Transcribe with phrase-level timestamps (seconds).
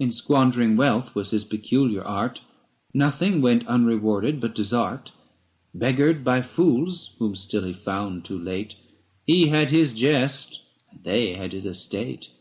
[0.00, 2.40] In squandering wealth was his peculiar art;
[2.92, 5.12] Nothing went unrewarded but desert.
[5.74, 8.74] 560 Beggared by fools whom still he found too late,
[9.24, 12.32] He had his jest, and they had his estate.